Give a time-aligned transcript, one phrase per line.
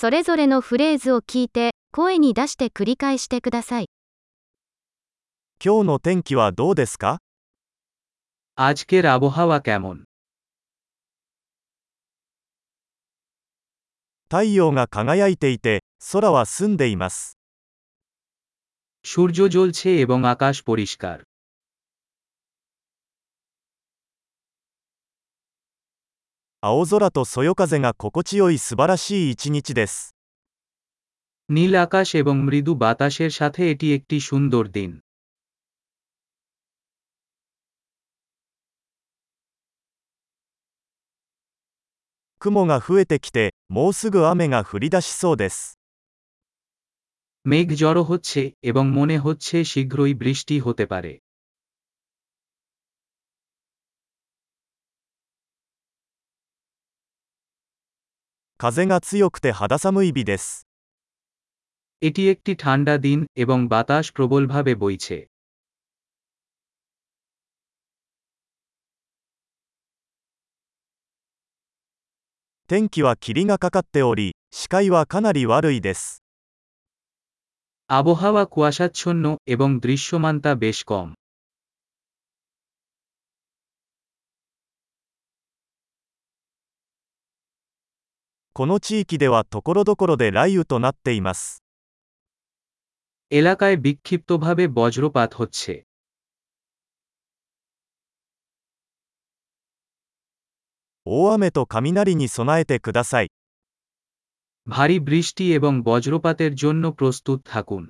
[0.00, 3.85] それぞれのフレーズを聞いて、声に出して繰り返してください。
[5.63, 7.19] 今日の天気はどうですか
[8.55, 10.05] আজকের আবহাওয়া কেমন
[14.27, 17.37] 太陽が輝いていて、空は澄んでいます。
[19.03, 21.17] সূর্য জ্বলছে এবং আকাশ পরিষ্কার
[26.60, 30.16] 青空とそよ風が心地よい素晴らしい一日です。
[31.48, 34.90] নীল আকাশ এবং মৃদু বাতাসের সাথে এটি একটি সুন্দর দিন
[42.38, 45.78] 雲が増えてきて、もうすぐ雨が降り出しそうです。
[47.44, 51.12] মেঘ জড়ো হচ্ছে এবং মনে হচ্ছে শীঘ্রই বৃষ্টি হতে পারে
[58.60, 60.66] 風が強くて肌寒い日です。
[62.02, 65.18] এটি একটি ঠান্ডা দিন এবং বাতাস প্রবলভাবে বইছে
[72.68, 76.20] 天気は霧がかかっており、視界はかなり悪いです。
[77.90, 81.08] আবহাওয়া কুয়াশাচ্ছন্ন এবং দৃশ্যমানতা বেশ কম
[88.52, 91.62] この地域ではところどころで雷雨となっています。
[93.30, 95.72] এলাকায় বিক্ষিপ্তভাবে বজ্রপাত হচ্ছে
[101.04, 103.28] 大雨と雷に備えてください。
[104.66, 107.82] ভারী বৃষ্টি এবং বজ্রপাতের জন্য প্রস্তুত থাকুন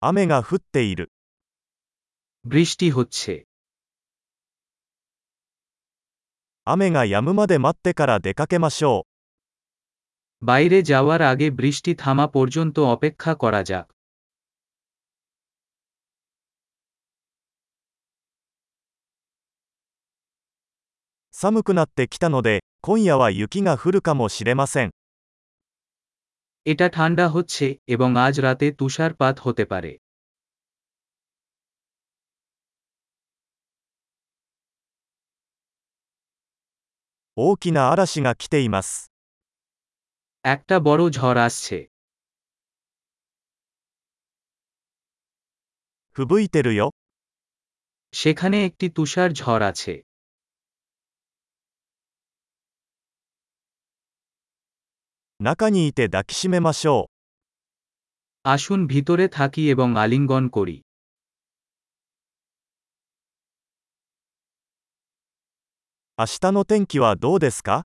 [0.00, 1.10] 雨が降っている。
[2.44, 3.44] বৃষ্টি হচ্ছে
[6.66, 9.08] 雨が止むまで待ってから出かけましょう。
[10.42, 13.86] বাইরে যাওয়ার আগে বৃষ্টি থামা পর্যন্ত অপেক্ষা করা যাক
[21.32, 24.90] 寒くなってきたので、今夜は雪が降るかもしれません。
[26.66, 29.92] এটা ঠান্ডা হচ্ছে এবং আজ রাতে তুষারপাত হতে পারে
[37.36, 39.12] 大きな嵐が来ています。
[40.44, 41.88] একটা বড় ঝড় আসছে
[46.12, 46.90] 吹雪いてるよ。
[48.12, 50.02] সেখানে একটি তুষার ঝড় আছে
[55.40, 57.08] 中にいて抱きしめましょ
[58.54, 60.76] আসুন ভিতরে থাকি এবং আলিঙ্গন করি
[66.20, 67.84] 明日の天気はどうですか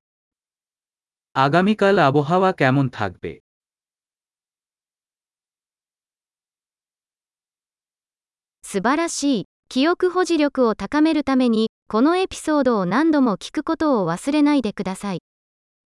[1.36, 3.26] আগামীকাল আবহাওয়া কেমন থাকবে
[8.64, 9.46] 素晴らしい。
[9.70, 15.20] 記憶保持力を高めるために、このエピソードを何度も聞くことを忘れないでください。